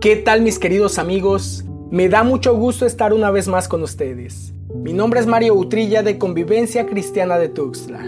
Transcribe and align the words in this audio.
¿Qué 0.00 0.16
tal 0.16 0.40
mis 0.40 0.58
queridos 0.58 0.98
amigos? 0.98 1.62
Me 1.90 2.08
da 2.08 2.22
mucho 2.22 2.56
gusto 2.56 2.86
estar 2.86 3.12
una 3.12 3.30
vez 3.30 3.48
más 3.48 3.68
con 3.68 3.82
ustedes. 3.82 4.54
Mi 4.74 4.94
nombre 4.94 5.20
es 5.20 5.26
Mario 5.26 5.52
Utrilla 5.54 6.02
de 6.02 6.16
Convivencia 6.16 6.86
Cristiana 6.86 7.38
de 7.38 7.50
Tuxtla. 7.50 8.00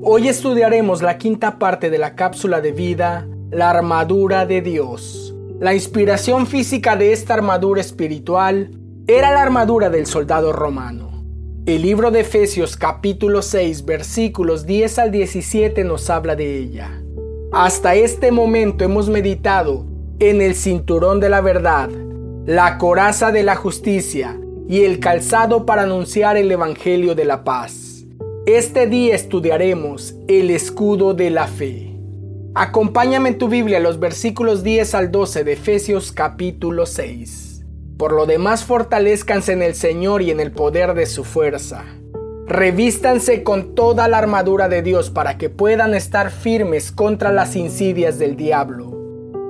Hoy 0.00 0.28
estudiaremos 0.28 1.02
la 1.02 1.18
quinta 1.18 1.58
parte 1.58 1.90
de 1.90 1.98
la 1.98 2.14
cápsula 2.14 2.62
de 2.62 2.72
vida, 2.72 3.28
la 3.50 3.68
armadura 3.68 4.46
de 4.46 4.62
Dios. 4.62 5.34
La 5.60 5.74
inspiración 5.74 6.46
física 6.46 6.96
de 6.96 7.12
esta 7.12 7.34
armadura 7.34 7.82
espiritual 7.82 8.70
era 9.06 9.30
la 9.30 9.42
armadura 9.42 9.90
del 9.90 10.06
soldado 10.06 10.50
romano. 10.50 11.26
El 11.66 11.82
libro 11.82 12.10
de 12.10 12.20
Efesios 12.20 12.74
capítulo 12.78 13.42
6 13.42 13.84
versículos 13.84 14.64
10 14.64 14.98
al 14.98 15.10
17 15.10 15.84
nos 15.84 16.08
habla 16.08 16.36
de 16.36 16.56
ella. 16.56 17.02
Hasta 17.52 17.96
este 17.96 18.32
momento 18.32 18.82
hemos 18.82 19.10
meditado 19.10 19.92
en 20.18 20.40
el 20.40 20.54
cinturón 20.54 21.20
de 21.20 21.28
la 21.28 21.40
verdad, 21.40 21.88
la 22.46 22.78
coraza 22.78 23.32
de 23.32 23.42
la 23.42 23.56
justicia 23.56 24.38
y 24.68 24.84
el 24.84 25.00
calzado 25.00 25.66
para 25.66 25.82
anunciar 25.82 26.36
el 26.36 26.50
Evangelio 26.50 27.14
de 27.14 27.24
la 27.24 27.44
paz. 27.44 28.04
Este 28.46 28.86
día 28.86 29.14
estudiaremos 29.14 30.14
el 30.28 30.50
escudo 30.50 31.14
de 31.14 31.30
la 31.30 31.46
fe. 31.46 31.96
Acompáñame 32.54 33.30
en 33.30 33.38
tu 33.38 33.48
Biblia 33.48 33.80
los 33.80 33.98
versículos 33.98 34.62
10 34.62 34.94
al 34.94 35.10
12 35.10 35.44
de 35.44 35.52
Efesios 35.52 36.12
capítulo 36.12 36.86
6. 36.86 37.64
Por 37.96 38.12
lo 38.12 38.26
demás 38.26 38.64
fortalezcanse 38.64 39.52
en 39.52 39.62
el 39.62 39.74
Señor 39.74 40.22
y 40.22 40.30
en 40.30 40.40
el 40.40 40.52
poder 40.52 40.94
de 40.94 41.06
su 41.06 41.24
fuerza 41.24 41.84
Revístanse 42.46 43.42
con 43.42 43.74
toda 43.74 44.06
la 44.06 44.18
armadura 44.18 44.68
de 44.68 44.82
Dios 44.82 45.08
para 45.08 45.38
que 45.38 45.48
puedan 45.48 45.94
estar 45.94 46.30
firmes 46.30 46.92
contra 46.92 47.32
las 47.32 47.56
insidias 47.56 48.18
del 48.18 48.36
diablo. 48.36 48.93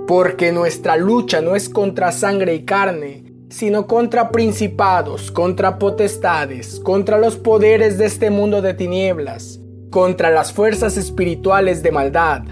Porque 0.07 0.53
nuestra 0.53 0.97
lucha 0.97 1.41
no 1.41 1.57
es 1.57 1.69
contra 1.69 2.13
sangre 2.13 2.55
y 2.55 2.65
carne, 2.65 3.25
sino 3.49 3.87
contra 3.87 4.31
principados, 4.31 5.31
contra 5.31 5.79
potestades, 5.79 6.81
contra 6.81 7.19
los 7.19 7.37
poderes 7.37 7.99
de 7.99 8.07
este 8.07 8.31
mundo 8.31 8.63
de 8.63 8.75
tinieblas, 8.75 9.61
contra 9.91 10.31
las 10.31 10.53
fuerzas 10.53 10.97
espirituales 10.97 11.83
de 11.83 11.93
maldad 11.93 12.43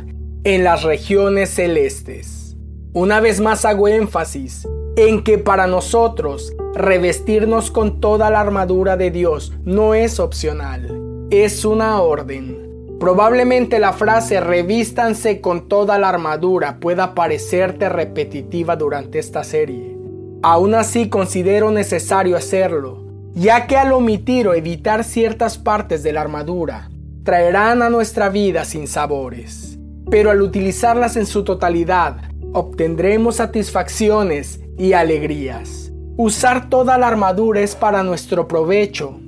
en 0.44 0.64
las 0.64 0.82
regiones 0.82 1.50
celestes. 1.50 2.56
Una 2.94 3.20
vez 3.20 3.40
más 3.40 3.64
hago 3.64 3.88
énfasis 3.88 4.66
en 4.96 5.24
que 5.24 5.38
para 5.38 5.66
nosotros 5.66 6.52
revestirnos 6.74 7.70
con 7.70 8.00
toda 8.00 8.30
la 8.30 8.40
armadura 8.40 8.96
de 8.96 9.10
Dios 9.10 9.52
no 9.64 9.94
es 9.94 10.20
opcional, 10.20 11.26
es 11.30 11.64
una 11.64 12.00
orden. 12.00 12.61
Probablemente 13.02 13.80
la 13.80 13.92
frase 13.92 14.40
revístanse 14.40 15.40
con 15.40 15.66
toda 15.66 15.98
la 15.98 16.08
armadura 16.08 16.78
pueda 16.78 17.16
parecerte 17.16 17.88
repetitiva 17.88 18.76
durante 18.76 19.18
esta 19.18 19.42
serie. 19.42 19.96
Aún 20.44 20.76
así 20.76 21.08
considero 21.08 21.72
necesario 21.72 22.36
hacerlo, 22.36 23.04
ya 23.34 23.66
que 23.66 23.76
al 23.76 23.92
omitir 23.92 24.46
o 24.46 24.54
evitar 24.54 25.02
ciertas 25.02 25.58
partes 25.58 26.04
de 26.04 26.12
la 26.12 26.20
armadura, 26.20 26.92
traerán 27.24 27.82
a 27.82 27.90
nuestra 27.90 28.28
vida 28.28 28.64
sin 28.64 28.86
sabores. 28.86 29.80
Pero 30.08 30.30
al 30.30 30.40
utilizarlas 30.40 31.16
en 31.16 31.26
su 31.26 31.42
totalidad, 31.42 32.18
obtendremos 32.52 33.34
satisfacciones 33.34 34.60
y 34.78 34.92
alegrías. 34.92 35.90
Usar 36.16 36.68
toda 36.68 36.98
la 36.98 37.08
armadura 37.08 37.62
es 37.62 37.74
para 37.74 38.04
nuestro 38.04 38.46
provecho, 38.46 39.18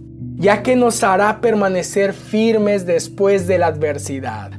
ya 0.44 0.62
que 0.62 0.76
nos 0.76 1.02
hará 1.02 1.40
permanecer 1.40 2.12
firmes 2.12 2.84
después 2.84 3.46
de 3.46 3.56
la 3.56 3.68
adversidad. 3.68 4.50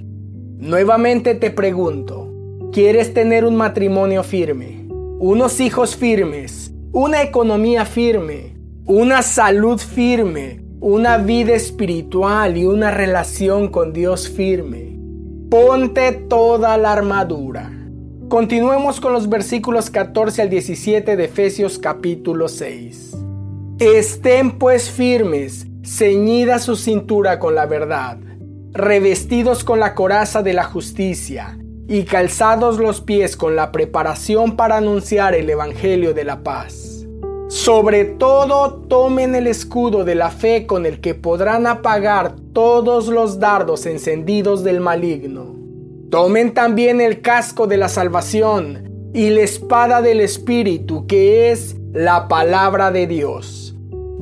Nuevamente 0.58 1.36
te 1.36 1.52
pregunto, 1.52 2.33
¿quieres 2.73 3.14
tener 3.14 3.45
un 3.45 3.55
matrimonio 3.55 4.23
firme, 4.23 4.88
unos 5.19 5.59
hijos 5.59 5.95
firmes, 5.95 6.73
una 6.92 7.22
economía 7.22 7.86
firme, 7.86 8.58
una 8.86 9.22
salud 9.22 9.77
firme, 9.77 10.59
una 10.80 11.19
vida 11.19 11.53
espiritual 11.53 12.58
y 12.58 12.65
una 12.65 12.89
relación 12.89 13.67
con 13.67 13.93
Dios 13.93 14.27
firme? 14.27 14.98
Ponte 15.52 16.14
toda 16.14 16.77
la 16.77 16.93
armadura. 16.93 17.71
Continuemos 18.27 18.99
con 18.99 19.14
los 19.14 19.30
versículos 19.30 19.92
14 19.92 20.42
al 20.42 20.49
17 20.49 21.15
de 21.15 21.26
Efesios 21.26 21.77
capítulo 21.77 22.48
6. 22.48 23.15
Estén 23.77 24.58
pues 24.58 24.89
firmes, 24.89 25.67
ceñida 25.86 26.60
su 26.60 26.76
cintura 26.76 27.40
con 27.40 27.56
la 27.56 27.66
verdad, 27.66 28.18
revestidos 28.72 29.64
con 29.64 29.80
la 29.80 29.96
coraza 29.96 30.44
de 30.44 30.54
la 30.54 30.64
justicia 30.64 31.58
y 31.88 32.04
calzados 32.04 32.80
los 32.80 33.02
pies 33.02 33.38
con 33.38 33.56
la 33.56 33.72
preparación 33.72 34.56
para 34.56 34.78
anunciar 34.78 35.36
el 35.36 35.50
Evangelio 35.50 36.14
de 36.14 36.23
la 36.23 36.44
paz. 36.44 37.06
Sobre 37.48 38.06
todo 38.06 38.73
tomen 38.88 39.36
el 39.36 39.48
escudo 39.48 40.04
de 40.04 40.16
la 40.16 40.32
fe 40.32 40.66
con 40.66 40.86
el 40.86 41.00
que 41.00 41.14
podrán 41.14 41.68
apagar 41.68 42.36
todos 42.54 43.08
los 43.08 43.40
dardos 43.40 43.86
encendidos 43.86 44.64
del 44.64 44.82
maligno 44.82 45.56
Tomen 46.16 46.54
también 46.54 47.02
el 47.02 47.22
casco 47.22 47.67
de 47.67 47.78
la 47.78 47.90
salvación 47.90 49.12
y 49.14 49.32
la 49.32 49.42
espada 49.42 50.02
del 50.02 50.22
Espíritu, 50.22 51.08
que 51.08 51.52
es 51.52 51.76
la 51.94 52.28
palabra 52.28 52.92
de 52.92 53.08
Dios. 53.08 53.64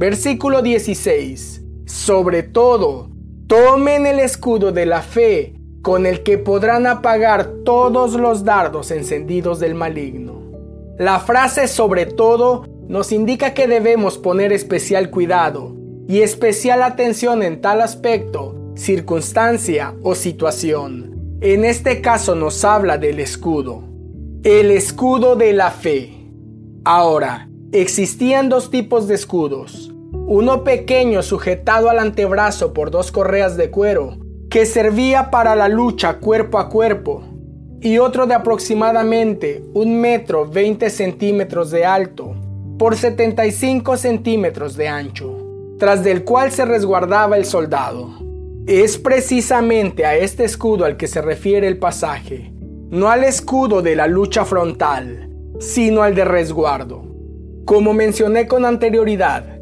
Versículo 0.04 0.62
16. 0.62 1.62
Sobre 1.86 2.44
todo, 2.44 3.10
tomen 3.48 4.06
el 4.06 4.20
escudo 4.20 4.74
de 4.74 4.86
la 4.86 5.02
fe, 5.02 5.54
con 5.82 6.06
el 6.06 6.24
que 6.24 6.38
podrán 6.38 6.88
apagar 6.88 7.48
todos 7.64 8.16
los 8.16 8.44
dardos 8.44 8.92
encendidos 8.92 9.62
del 9.62 9.76
maligno. 9.76 10.42
La 10.98 11.22
frase 11.22 11.70
sobre 11.70 12.06
todo 12.06 12.66
nos 12.90 13.14
indica 13.14 13.54
que 13.54 13.66
debemos 13.66 14.18
poner 14.18 14.52
especial 14.52 15.10
cuidado 15.10 15.74
y 16.10 16.20
especial 16.20 16.84
atención 16.84 17.42
en 17.42 17.62
tal 17.62 17.80
aspecto, 17.80 18.74
circunstancia 18.76 19.96
o 20.04 20.16
situación 20.16 21.38
en 21.40 21.64
este 21.64 22.02
caso 22.02 22.36
nos 22.36 22.66
habla 22.66 22.98
del 22.98 23.22
escudo, 23.22 23.86
el 24.44 24.70
escudo 24.70 25.38
de 25.38 25.54
la 25.54 25.72
fe. 25.72 26.12
Ahora, 26.84 27.50
existían 27.72 28.50
dos 28.50 28.70
tipos 28.70 29.08
de 29.08 29.16
escudos, 29.16 29.93
uno 30.34 30.64
pequeño 30.64 31.22
sujetado 31.22 31.92
al 31.92 32.00
antebrazo 32.00 32.74
por 32.74 32.90
dos 32.90 33.12
correas 33.12 33.56
de 33.56 33.70
cuero, 33.70 34.18
que 34.50 34.66
servía 34.66 35.30
para 35.30 35.56
la 35.56 35.68
lucha 35.68 36.16
cuerpo 36.16 36.58
a 36.58 36.70
cuerpo, 36.70 37.24
y 37.82 38.00
otro 38.00 38.26
de 38.26 38.34
aproximadamente 38.34 39.64
un 39.76 40.02
metro 40.02 40.50
20 40.50 40.90
centímetros 40.90 41.70
de 41.70 41.86
alto 41.86 42.34
por 42.80 42.96
75 42.96 43.96
centímetros 43.96 44.76
de 44.76 44.88
ancho, 44.88 45.38
tras 45.78 46.04
del 46.04 46.24
cual 46.24 46.52
se 46.52 46.66
resguardaba 46.66 47.38
el 47.38 47.46
soldado. 47.46 48.10
Es 48.66 48.98
precisamente 48.98 50.04
a 50.04 50.16
este 50.16 50.46
escudo 50.46 50.86
al 50.86 50.98
que 50.98 51.06
se 51.06 51.22
refiere 51.22 51.68
el 51.68 51.78
pasaje, 51.78 52.52
no 52.90 53.08
al 53.10 53.24
escudo 53.24 53.84
de 53.84 53.96
la 53.96 54.08
lucha 54.08 54.46
frontal, 54.46 55.30
sino 55.60 56.02
al 56.02 56.16
de 56.16 56.26
resguardo. 56.26 57.04
Como 57.66 57.94
mencioné 57.94 58.48
con 58.48 58.66
anterioridad, 58.66 59.53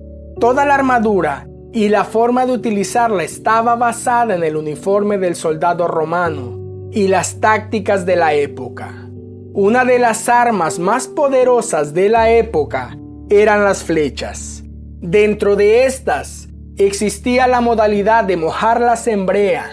toda 0.42 0.66
la 0.66 0.74
armadura 0.74 1.48
y 1.72 1.90
la 1.90 2.04
forma 2.04 2.48
de 2.48 2.54
utilizarla 2.54 3.24
estaba 3.24 3.76
basada 3.76 4.34
en 4.34 4.44
el 4.44 4.58
uniforme 4.58 5.20
del 5.20 5.36
soldado 5.36 5.88
romano 5.88 6.90
y 6.92 7.08
las 7.08 7.40
tácticas 7.40 8.08
de 8.08 8.16
la 8.16 8.34
época. 8.34 9.08
Una 9.54 9.86
de 9.86 10.00
las 10.00 10.28
armas 10.30 10.80
más 10.80 11.08
poderosas 11.08 11.94
de 11.94 12.10
la 12.10 12.32
época 12.32 12.98
eran 13.30 13.64
las 13.64 13.84
flechas. 13.84 14.64
Dentro 15.00 15.56
de 15.56 15.86
estas 15.86 16.50
existía 16.76 17.48
la 17.48 17.62
modalidad 17.62 18.24
de 18.24 18.36
mojarlas 18.36 19.06
en 19.06 19.28
brea, 19.28 19.70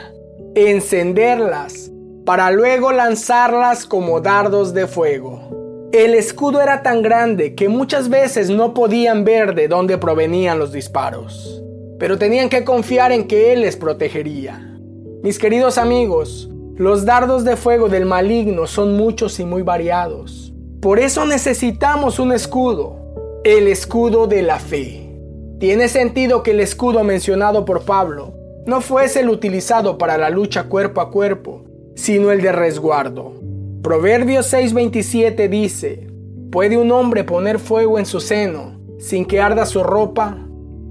encenderlas, 0.55 1.91
para 2.27 2.51
luego 2.51 2.93
lanzarlas 2.93 3.87
como 3.87 4.21
dardos 4.21 4.75
de 4.75 4.87
fuego. 4.87 5.58
El 5.91 6.15
escudo 6.15 6.61
era 6.61 6.83
tan 6.83 7.01
grande 7.01 7.55
que 7.55 7.71
muchas 7.71 8.11
veces 8.11 8.51
no 8.51 8.75
podían 8.75 9.25
ver 9.25 9.55
de 9.55 9.69
dónde 9.69 9.97
provenían 9.97 10.59
los 10.59 10.71
disparos, 10.71 11.63
pero 11.99 12.19
tenían 12.19 12.51
que 12.51 12.63
confiar 12.63 13.11
en 13.11 13.27
que 13.27 13.55
Él 13.55 13.63
les 13.63 13.77
protegería. 13.77 14.79
Mis 15.23 15.39
queridos 15.39 15.79
amigos, 15.79 16.51
los 16.77 17.07
dardos 17.07 17.43
de 17.43 17.57
fuego 17.57 17.89
del 17.89 18.05
maligno 18.05 18.67
son 18.67 18.99
muchos 18.99 19.41
y 19.41 19.47
muy 19.47 19.63
variados. 19.63 20.53
Por 20.83 20.99
eso 20.99 21.25
necesitamos 21.25 22.19
un 22.19 22.33
escudo, 22.33 23.41
el 23.43 23.67
escudo 23.67 24.27
de 24.27 24.43
la 24.43 24.59
fe. 24.59 25.11
Tiene 25.59 25.89
sentido 25.89 26.43
que 26.43 26.51
el 26.51 26.61
escudo 26.61 27.03
mencionado 27.03 27.65
por 27.65 27.87
Pablo 27.87 28.35
no 28.67 28.83
fuese 28.83 29.21
el 29.21 29.31
utilizado 29.31 29.97
para 29.97 30.19
la 30.19 30.29
lucha 30.29 30.65
cuerpo 30.65 31.01
a 31.01 31.11
cuerpo, 31.11 31.65
sino 31.95 32.31
el 32.31 32.43
de 32.43 32.53
resguardo. 32.53 33.48
Proverbios 33.83 34.53
6:27 34.53 35.49
dice, 35.49 36.09
¿puede 36.51 36.77
un 36.77 36.91
hombre 36.93 37.25
poner 37.25 37.59
fuego 37.59 37.99
en 37.99 38.07
su 38.07 38.21
seno 38.21 38.81
sin 38.99 39.25
que 39.25 39.41
arda 39.41 39.67
su 39.67 39.83
ropa? 39.83 40.39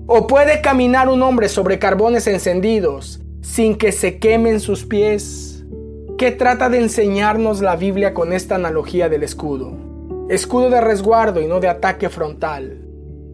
¿O 0.06 0.28
puede 0.28 0.62
caminar 0.62 1.10
un 1.10 1.22
hombre 1.22 1.50
sobre 1.50 1.80
carbones 1.80 2.28
encendidos 2.28 3.22
sin 3.42 3.78
que 3.78 3.92
se 3.92 4.20
quemen 4.20 4.60
sus 4.60 4.86
pies? 4.86 5.66
¿Qué 6.18 6.32
trata 6.32 6.70
de 6.70 6.80
enseñarnos 6.80 7.62
la 7.62 7.76
Biblia 7.76 8.14
con 8.14 8.34
esta 8.34 8.56
analogía 8.56 9.10
del 9.10 9.24
escudo? 9.24 9.88
escudo 10.30 10.70
de 10.70 10.82
resguardo 10.82 11.42
y 11.42 11.48
no 11.48 11.60
de 11.60 11.70
ataque 11.70 12.10
frontal. 12.10 12.82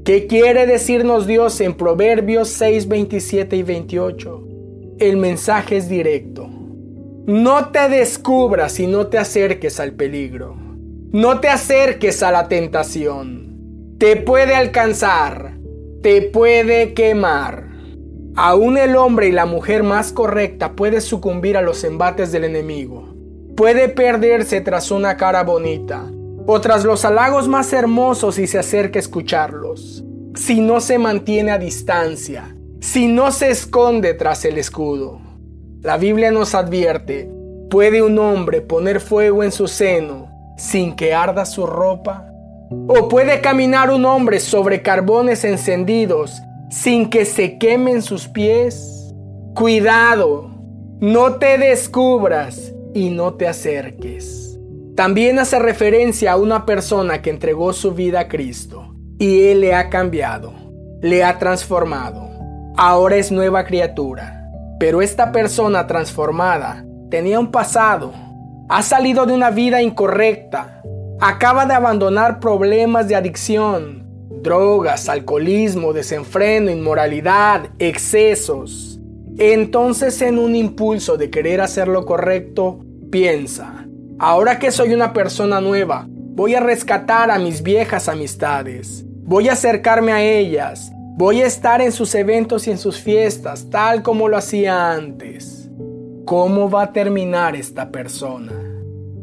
¿Qué 0.06 0.28
quiere 0.28 0.68
decirnos 0.68 1.26
Dios 1.26 1.60
en 1.62 1.76
Proverbios 1.76 2.50
6, 2.50 2.88
27 2.88 3.56
y 3.56 3.64
28? 3.64 4.48
El 5.00 5.18
mensaje 5.18 5.78
es 5.78 5.90
directo. 5.90 6.50
No 7.26 7.70
te 7.70 7.88
descubras 7.88 8.82
y 8.82 8.88
no 8.88 9.08
te 9.08 9.18
acerques 9.18 9.80
al 9.80 9.94
peligro. 9.94 10.58
No 11.14 11.40
te 11.40 11.48
acerques 11.48 12.22
a 12.22 12.34
la 12.34 12.50
tentación. 12.50 13.96
Te 13.98 14.18
puede 14.18 14.56
alcanzar. 14.56 15.58
Te 16.02 16.22
puede 16.22 16.94
quemar. 16.94 17.70
Aún 18.36 18.78
el 18.78 18.98
hombre 18.98 19.30
y 19.30 19.32
la 19.32 19.46
mujer 19.46 19.84
más 19.84 20.12
correcta 20.12 20.74
puede 20.74 21.00
sucumbir 21.00 21.56
a 21.56 21.62
los 21.62 21.86
embates 21.86 22.34
del 22.34 22.44
enemigo. 22.44 23.16
Puede 23.56 23.88
perderse 23.88 24.60
tras 24.60 24.92
una 24.92 25.16
cara 25.16 25.44
bonita 25.44 26.12
o 26.46 26.60
tras 26.60 26.84
los 26.84 27.06
halagos 27.06 27.48
más 27.48 27.72
hermosos 27.72 28.38
y 28.38 28.48
se 28.48 28.60
acerca 28.60 29.00
a 29.00 29.02
escucharlos. 29.02 30.04
Si 30.36 30.60
no 30.60 30.82
se 30.82 30.98
mantiene 30.98 31.52
a 31.52 31.58
distancia, 31.58 32.54
si 32.82 33.08
no 33.08 33.32
se 33.32 33.50
esconde 33.50 34.14
tras 34.14 34.44
el 34.44 34.58
escudo. 34.58 35.33
La 35.84 35.98
Biblia 35.98 36.32
nos 36.32 36.56
advierte, 36.56 37.30
¿puede 37.70 38.02
un 38.02 38.18
hombre 38.18 38.62
poner 38.62 39.02
fuego 39.02 39.44
en 39.44 39.52
su 39.52 39.68
seno 39.68 40.30
sin 40.58 40.96
que 40.96 41.14
arda 41.14 41.46
su 41.46 41.66
ropa? 41.66 42.26
¿O 42.88 43.10
puede 43.10 43.42
caminar 43.42 43.90
un 43.90 44.06
hombre 44.06 44.40
sobre 44.40 44.82
carbones 44.82 45.44
encendidos 45.44 46.42
sin 46.70 47.10
que 47.10 47.26
se 47.26 47.58
quemen 47.58 48.02
sus 48.02 48.30
pies? 48.30 49.14
Cuidado, 49.56 50.52
no 51.02 51.34
te 51.34 51.58
descubras 51.58 52.74
y 52.94 53.10
no 53.10 53.34
te 53.34 53.50
acerques. 53.50 54.58
También 54.96 55.38
hace 55.38 55.60
referencia 55.60 56.32
a 56.32 56.38
una 56.38 56.66
persona 56.66 57.22
que 57.22 57.30
entregó 57.30 57.74
su 57.74 57.92
vida 57.92 58.22
a 58.22 58.28
Cristo 58.30 58.96
y 59.20 59.48
Él 59.48 59.60
le 59.60 59.74
ha 59.76 59.90
cambiado, 59.90 60.54
le 61.02 61.26
ha 61.26 61.38
transformado. 61.40 62.30
Ahora 62.78 63.18
es 63.18 63.34
nueva 63.34 63.66
criatura. 63.66 64.33
Pero 64.84 65.02
esta 65.02 65.32
persona 65.32 65.88
transformada 65.88 66.84
tenía 67.10 67.40
un 67.40 67.52
pasado, 67.52 68.12
ha 68.68 68.84
salido 68.84 69.26
de 69.26 69.32
una 69.32 69.50
vida 69.50 69.82
incorrecta, 69.82 70.82
acaba 71.22 71.66
de 71.66 71.74
abandonar 71.74 72.42
problemas 72.42 73.08
de 73.08 73.16
adicción, 73.16 74.06
drogas, 74.42 75.08
alcoholismo, 75.08 75.94
desenfreno, 75.94 76.70
inmoralidad, 76.70 77.70
excesos. 77.80 79.00
Entonces 79.38 80.22
en 80.22 80.38
un 80.38 80.54
impulso 80.54 81.16
de 81.16 81.30
querer 81.30 81.62
hacer 81.62 81.88
lo 81.88 82.06
correcto, 82.06 82.84
piensa, 83.10 83.88
ahora 84.20 84.60
que 84.60 84.70
soy 84.70 84.94
una 84.94 85.14
persona 85.14 85.62
nueva, 85.62 86.08
voy 86.10 86.56
a 86.56 86.60
rescatar 86.60 87.32
a 87.32 87.40
mis 87.40 87.64
viejas 87.64 88.10
amistades, 88.10 89.06
voy 89.24 89.48
a 89.48 89.54
acercarme 89.54 90.12
a 90.12 90.22
ellas, 90.22 90.92
Voy 91.16 91.42
a 91.42 91.46
estar 91.46 91.80
en 91.80 91.92
sus 91.92 92.16
eventos 92.16 92.66
y 92.68 92.72
en 92.72 92.80
sus 92.80 93.00
fiestas, 93.00 93.70
tal 93.70 94.02
como 94.02 94.28
lo 94.28 94.36
hacía 94.36 94.94
antes. 94.94 95.70
¿Cómo 96.26 96.72
va 96.72 96.84
a 96.84 96.92
terminar 96.92 97.56
esta 97.56 97.92
persona? 97.92 98.52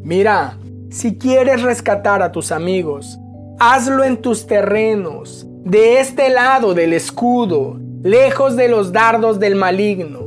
Mira, 0.01 0.57
si 0.91 1.19
quieres 1.19 1.63
rescatar 1.63 2.23
a 2.23 2.31
tus 2.31 2.53
amigos, 2.53 3.19
hazlo 3.59 4.05
en 4.05 4.19
tus 4.19 4.47
terrenos, 4.47 5.49
de 5.65 5.99
este 5.99 6.31
lado 6.31 6.75
del 6.75 6.93
escudo, 6.93 7.81
lejos 8.05 8.55
de 8.55 8.69
los 8.69 8.93
dardos 8.93 9.41
del 9.41 9.57
maligno. 9.57 10.21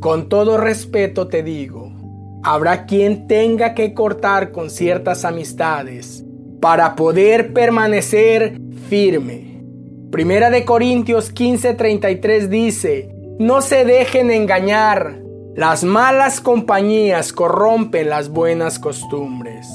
Con 0.00 0.28
todo 0.28 0.58
respeto 0.58 1.28
te 1.28 1.44
digo, 1.44 1.92
habrá 2.42 2.84
quien 2.84 3.28
tenga 3.28 3.74
que 3.74 3.94
cortar 3.94 4.50
con 4.50 4.70
ciertas 4.70 5.24
amistades 5.24 6.24
para 6.60 6.96
poder 6.96 7.52
permanecer 7.52 8.58
firme. 8.88 9.55
Primera 10.10 10.50
de 10.50 10.64
Corintios 10.64 11.34
15:33 11.34 12.48
dice, 12.48 13.10
no 13.40 13.60
se 13.60 13.84
dejen 13.84 14.30
engañar, 14.30 15.20
las 15.56 15.82
malas 15.82 16.40
compañías 16.40 17.32
corrompen 17.32 18.08
las 18.08 18.28
buenas 18.28 18.78
costumbres. 18.78 19.66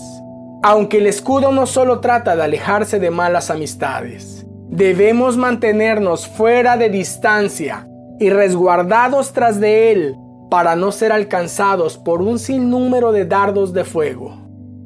Aunque 0.64 1.00
el 1.00 1.08
escudo 1.08 1.52
no 1.52 1.66
solo 1.66 2.00
trata 2.00 2.38
de 2.38 2.44
alejarse 2.44 2.98
de 2.98 3.12
malas 3.12 3.52
amistades, 3.52 4.46
debemos 4.70 5.36
mantenernos 5.36 6.28
fuera 6.28 6.78
de 6.78 6.90
distancia 6.90 7.88
y 8.18 8.30
resguardados 8.30 9.34
tras 9.34 9.60
de 9.60 9.92
él 9.92 10.16
para 10.50 10.78
no 10.78 10.94
ser 10.94 11.12
alcanzados 11.12 11.98
por 11.98 12.22
un 12.22 12.40
sinnúmero 12.40 13.12
de 13.12 13.26
dardos 13.26 13.74
de 13.74 13.84
fuego. 13.84 14.38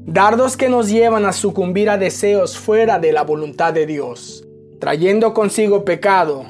Dardos 0.07 0.57
que 0.57 0.69
nos 0.69 0.89
llevan 0.89 1.25
a 1.25 1.33
sucumbir 1.33 1.89
a 1.91 1.99
deseos 1.99 2.57
fuera 2.57 2.97
de 2.97 3.11
la 3.11 3.21
voluntad 3.21 3.73
de 3.73 3.85
Dios 3.85 4.44
trayendo 4.85 5.33
consigo 5.33 5.83
pecado 5.83 6.45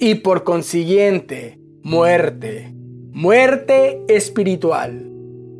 y 0.00 0.16
por 0.16 0.42
consiguiente 0.42 1.60
muerte, 1.84 2.74
muerte 3.12 4.02
espiritual. 4.08 5.08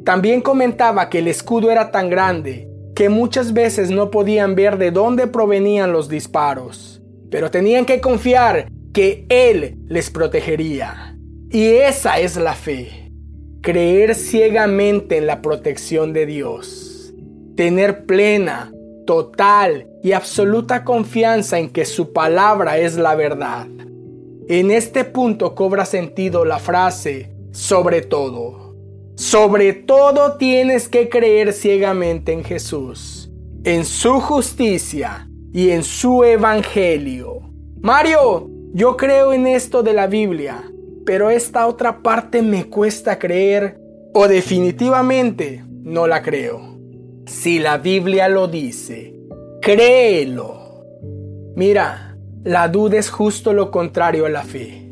También 0.05 0.41
comentaba 0.41 1.11
que 1.11 1.21
el 1.21 1.29
escudo 1.29 1.71
era 1.71 1.93
tan 1.93 2.11
grande 2.11 2.69
que 2.97 3.09
muchas 3.09 3.53
veces 3.53 3.93
no 3.93 4.11
podían 4.11 4.57
ver 4.57 4.79
de 4.79 4.91
dónde 4.91 5.29
provenían 5.29 5.93
los 5.93 6.09
disparos, 6.09 7.01
pero 7.31 7.53
tenían 7.53 7.85
que 7.85 8.01
confiar 8.01 8.69
que 8.93 9.25
Él 9.29 9.79
les 9.87 10.11
protegería. 10.11 11.17
Y 11.53 11.67
esa 11.67 12.19
es 12.19 12.37
la 12.37 12.55
fe, 12.55 13.13
creer 13.63 14.17
ciegamente 14.17 15.19
en 15.19 15.29
la 15.29 15.41
protección 15.41 16.13
de 16.13 16.27
Dios, 16.27 17.15
tener 17.55 18.07
plena, 18.07 18.73
total 19.09 19.89
y 20.03 20.13
absoluta 20.13 20.85
confianza 20.85 21.59
en 21.59 21.71
que 21.71 21.87
su 21.87 22.13
palabra 22.13 22.77
es 22.77 22.99
la 22.99 23.15
verdad. 23.15 23.67
En 24.49 24.71
este 24.71 25.05
punto 25.05 25.55
cobra 25.55 25.87
sentido 25.87 26.45
la 26.45 26.59
frase 26.59 27.35
sobre 27.51 28.03
todo. 28.03 28.77
Sobre 29.17 29.73
todo 29.73 30.37
tienes 30.37 30.91
que 30.91 31.09
creer 31.09 31.55
ciegamente 31.55 32.35
en 32.35 32.45
Jesús, 32.45 33.31
en 33.65 33.87
su 33.87 34.21
justicia 34.21 35.27
y 35.55 35.71
en 35.71 35.85
su 35.85 36.23
evangelio. 36.23 37.51
Mario, 37.81 38.51
yo 38.75 38.99
creo 38.99 39.33
en 39.33 39.47
esto 39.47 39.83
de 39.83 39.95
la 39.95 40.07
Biblia, 40.07 40.71
pero 41.07 41.31
esta 41.31 41.67
otra 41.67 42.03
parte 42.03 42.43
me 42.43 42.67
cuesta 42.67 43.19
creer 43.19 43.81
o 44.13 44.29
definitivamente 44.29 45.65
no 45.67 46.07
la 46.07 46.21
creo. 46.21 46.78
Si 47.29 47.59
la 47.59 47.77
Biblia 47.77 48.27
lo 48.31 48.49
dice, 48.49 49.15
créelo. 49.61 50.83
Mira, 51.55 52.17
la 52.43 52.69
duda 52.69 52.99
es 52.99 53.11
justo 53.11 53.53
lo 53.53 53.71
contrario 53.71 54.25
a 54.25 54.31
la 54.31 54.45
fe. 54.45 54.91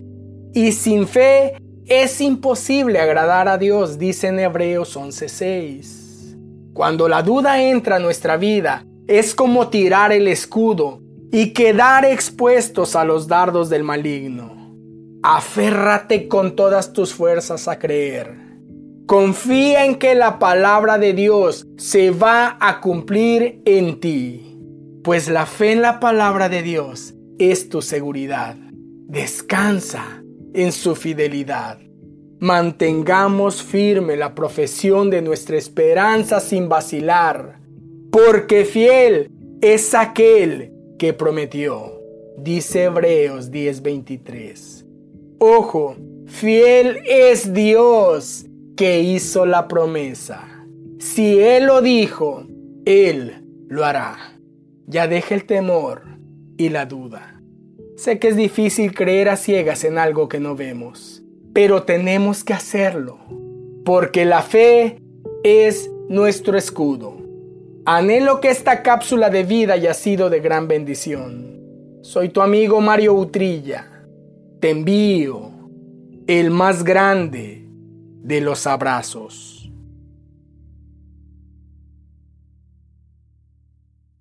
Y 0.52 0.72
sin 0.72 1.08
fe 1.08 1.56
es 1.86 2.20
imposible 2.20 3.00
agradar 3.00 3.48
a 3.48 3.56
Dios, 3.56 3.98
dice 3.98 4.28
en 4.28 4.38
Hebreos 4.38 4.96
11:6. 4.96 6.36
Cuando 6.74 7.08
la 7.08 7.22
duda 7.22 7.62
entra 7.62 7.96
a 7.96 8.00
nuestra 8.00 8.36
vida, 8.36 8.84
es 9.06 9.34
como 9.34 9.68
tirar 9.68 10.12
el 10.12 10.28
escudo 10.28 11.00
y 11.32 11.54
quedar 11.54 12.04
expuestos 12.04 12.96
a 12.96 13.04
los 13.04 13.28
dardos 13.28 13.70
del 13.70 13.82
maligno. 13.82 14.76
Aférrate 15.22 16.28
con 16.28 16.54
todas 16.54 16.92
tus 16.92 17.14
fuerzas 17.14 17.66
a 17.66 17.78
creer 17.78 18.45
Confía 19.06 19.84
en 19.84 20.00
que 20.00 20.16
la 20.16 20.40
palabra 20.40 20.98
de 20.98 21.12
Dios 21.12 21.64
se 21.76 22.10
va 22.10 22.56
a 22.58 22.80
cumplir 22.80 23.62
en 23.64 24.00
ti, 24.00 24.58
pues 25.04 25.28
la 25.28 25.46
fe 25.46 25.70
en 25.70 25.82
la 25.82 26.00
palabra 26.00 26.48
de 26.48 26.62
Dios 26.62 27.14
es 27.38 27.68
tu 27.68 27.82
seguridad. 27.82 28.56
Descansa 28.56 30.24
en 30.54 30.72
su 30.72 30.96
fidelidad. 30.96 31.78
Mantengamos 32.40 33.62
firme 33.62 34.16
la 34.16 34.34
profesión 34.34 35.08
de 35.08 35.22
nuestra 35.22 35.56
esperanza 35.56 36.40
sin 36.40 36.68
vacilar, 36.68 37.60
porque 38.10 38.64
fiel 38.64 39.30
es 39.60 39.94
aquel 39.94 40.72
que 40.98 41.12
prometió, 41.12 42.02
dice 42.38 42.84
Hebreos 42.84 43.52
10:23. 43.52 44.84
Ojo, 45.38 45.94
fiel 46.26 46.98
es 47.06 47.52
Dios 47.52 48.46
que 48.76 49.00
hizo 49.00 49.46
la 49.46 49.68
promesa. 49.68 50.46
Si 50.98 51.40
Él 51.40 51.66
lo 51.66 51.80
dijo, 51.80 52.46
Él 52.84 53.42
lo 53.68 53.84
hará. 53.84 54.38
Ya 54.86 55.08
deja 55.08 55.34
el 55.34 55.46
temor 55.46 56.02
y 56.58 56.68
la 56.68 56.86
duda. 56.86 57.40
Sé 57.96 58.18
que 58.18 58.28
es 58.28 58.36
difícil 58.36 58.94
creer 58.94 59.30
a 59.30 59.36
ciegas 59.36 59.82
en 59.84 59.96
algo 59.98 60.28
que 60.28 60.38
no 60.38 60.54
vemos, 60.54 61.24
pero 61.54 61.84
tenemos 61.84 62.44
que 62.44 62.52
hacerlo, 62.52 63.18
porque 63.84 64.26
la 64.26 64.42
fe 64.42 65.00
es 65.42 65.90
nuestro 66.08 66.58
escudo. 66.58 67.16
Anhelo 67.86 68.40
que 68.40 68.50
esta 68.50 68.82
cápsula 68.82 69.30
de 69.30 69.44
vida 69.44 69.74
haya 69.74 69.94
sido 69.94 70.28
de 70.28 70.40
gran 70.40 70.68
bendición. 70.68 71.60
Soy 72.02 72.28
tu 72.28 72.42
amigo 72.42 72.80
Mario 72.80 73.14
Utrilla. 73.14 74.04
Te 74.60 74.70
envío 74.70 75.50
el 76.26 76.50
más 76.50 76.84
grande 76.84 77.65
de 78.26 78.40
los 78.40 78.66
abrazos. 78.66 79.55